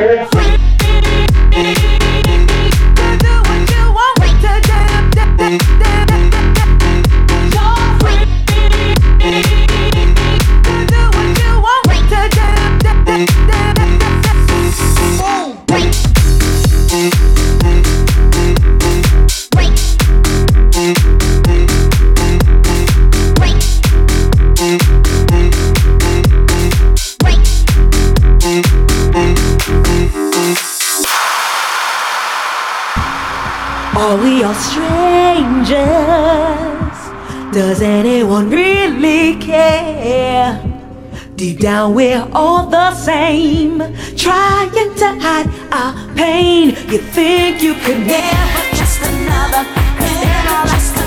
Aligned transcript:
here. 0.00 0.29
Are 33.96 34.16
we 34.16 34.42
all 34.44 34.54
strangers? 34.54 35.80
Does 37.52 37.82
anyone 37.82 38.48
really 38.48 39.36
care? 39.36 40.62
Deep 41.34 41.58
down, 41.58 41.94
we're 41.94 42.28
all 42.32 42.66
the 42.66 42.94
same, 42.94 43.78
trying 44.16 44.94
to 44.94 45.08
hide 45.20 45.48
our 45.72 46.14
pain. 46.14 46.68
You 46.88 46.98
think 46.98 47.62
you 47.62 47.74
could 47.74 48.06
never, 48.06 48.76
just 48.76 49.02
another, 49.02 49.64
never. 49.98 50.99